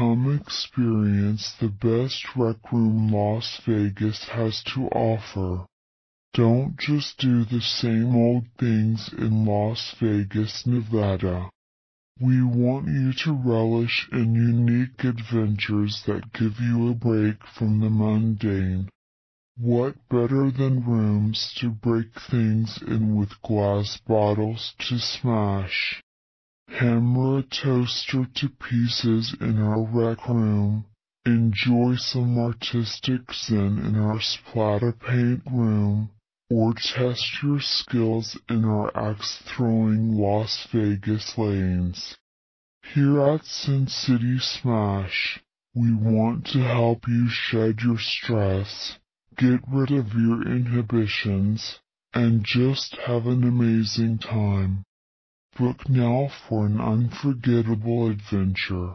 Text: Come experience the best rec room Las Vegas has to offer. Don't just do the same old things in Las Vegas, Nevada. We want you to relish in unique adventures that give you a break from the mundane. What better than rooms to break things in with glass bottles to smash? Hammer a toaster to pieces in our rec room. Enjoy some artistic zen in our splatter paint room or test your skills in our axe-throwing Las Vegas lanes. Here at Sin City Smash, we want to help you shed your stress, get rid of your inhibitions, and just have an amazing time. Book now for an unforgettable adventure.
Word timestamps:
Come 0.00 0.34
experience 0.34 1.52
the 1.60 1.68
best 1.68 2.34
rec 2.34 2.72
room 2.72 3.12
Las 3.12 3.60
Vegas 3.66 4.30
has 4.30 4.62
to 4.72 4.86
offer. 4.86 5.66
Don't 6.32 6.78
just 6.78 7.18
do 7.18 7.44
the 7.44 7.60
same 7.60 8.16
old 8.16 8.46
things 8.58 9.12
in 9.12 9.44
Las 9.44 9.94
Vegas, 10.00 10.66
Nevada. 10.66 11.50
We 12.18 12.42
want 12.42 12.88
you 12.88 13.12
to 13.24 13.32
relish 13.34 14.08
in 14.10 14.34
unique 14.34 15.04
adventures 15.04 16.02
that 16.06 16.32
give 16.32 16.58
you 16.60 16.88
a 16.88 16.94
break 16.94 17.44
from 17.44 17.80
the 17.80 17.90
mundane. 17.90 18.88
What 19.58 19.96
better 20.08 20.50
than 20.50 20.82
rooms 20.82 21.52
to 21.58 21.68
break 21.68 22.18
things 22.18 22.80
in 22.80 23.16
with 23.16 23.42
glass 23.42 23.98
bottles 23.98 24.72
to 24.78 24.98
smash? 24.98 26.02
Hammer 26.80 27.40
a 27.40 27.42
toaster 27.42 28.24
to 28.36 28.48
pieces 28.48 29.36
in 29.38 29.60
our 29.60 29.82
rec 29.82 30.26
room. 30.26 30.86
Enjoy 31.26 31.94
some 31.96 32.38
artistic 32.38 33.34
zen 33.34 33.78
in 33.84 33.96
our 33.96 34.18
splatter 34.18 34.90
paint 34.90 35.42
room 35.44 36.08
or 36.48 36.72
test 36.72 37.42
your 37.42 37.60
skills 37.60 38.38
in 38.48 38.64
our 38.64 38.90
axe-throwing 38.96 40.16
Las 40.16 40.66
Vegas 40.72 41.36
lanes. 41.36 42.16
Here 42.94 43.20
at 43.28 43.44
Sin 43.44 43.86
City 43.86 44.38
Smash, 44.38 45.38
we 45.74 45.92
want 45.92 46.46
to 46.46 46.60
help 46.60 47.06
you 47.06 47.28
shed 47.28 47.82
your 47.82 47.98
stress, 47.98 48.98
get 49.36 49.60
rid 49.68 49.90
of 49.90 50.14
your 50.14 50.48
inhibitions, 50.48 51.80
and 52.14 52.42
just 52.42 52.96
have 53.04 53.26
an 53.26 53.44
amazing 53.44 54.16
time. 54.16 54.86
Book 55.60 55.90
now 55.90 56.30
for 56.48 56.64
an 56.64 56.80
unforgettable 56.80 58.08
adventure. 58.08 58.94